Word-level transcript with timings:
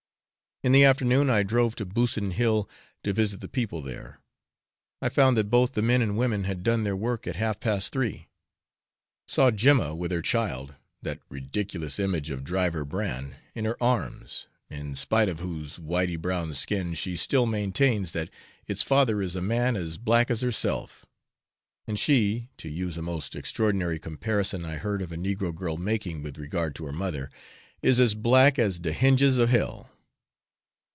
In 0.63 0.73
the 0.73 0.83
afternoon, 0.83 1.27
I 1.27 1.41
drove 1.41 1.73
to 1.77 1.87
Busson 1.87 2.29
Hill, 2.33 2.69
to 3.03 3.13
visit 3.13 3.41
the 3.41 3.47
people 3.47 3.81
there. 3.81 4.19
I 5.01 5.09
found 5.09 5.35
that 5.35 5.49
both 5.49 5.73
the 5.73 5.81
men 5.81 6.03
and 6.03 6.15
women 6.15 6.43
had 6.43 6.61
done 6.61 6.83
their 6.83 6.95
work 6.95 7.25
at 7.25 7.35
half 7.35 7.59
past 7.59 7.91
three. 7.91 8.27
Saw 9.27 9.49
Jema 9.49 9.97
with 9.97 10.11
her 10.11 10.21
child, 10.21 10.75
that 11.01 11.19
ridiculous 11.29 11.97
image 11.99 12.29
of 12.29 12.43
Driver 12.43 12.85
Bran, 12.85 13.37
in 13.55 13.65
her 13.65 13.75
arms, 13.81 14.45
in 14.69 14.93
spite 14.93 15.27
of 15.29 15.39
whose 15.39 15.77
whitey 15.79 16.15
brown 16.15 16.53
skin 16.53 16.93
she 16.93 17.15
still 17.17 17.47
maintains 17.47 18.11
that 18.11 18.29
its 18.67 18.83
father 18.83 19.19
is 19.19 19.35
a 19.35 19.41
man 19.41 19.75
as 19.75 19.97
black 19.97 20.29
as 20.29 20.41
herself 20.41 21.07
and 21.87 21.97
she 21.97 22.49
(to 22.57 22.69
use 22.69 22.99
a 22.99 23.01
most 23.01 23.35
extraordinary 23.35 23.97
comparison 23.97 24.63
I 24.65 24.75
heard 24.75 25.01
of 25.01 25.11
a 25.11 25.17
negro 25.17 25.55
girl 25.55 25.77
making 25.77 26.21
with 26.21 26.37
regard 26.37 26.75
to 26.75 26.85
her 26.85 26.93
mother) 26.93 27.31
is 27.81 27.99
as 27.99 28.13
black 28.13 28.59
as 28.59 28.77
'de 28.77 28.93
hinges 28.93 29.39
of 29.39 29.49
hell.' 29.49 29.87